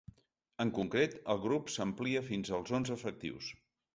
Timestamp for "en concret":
0.63-1.13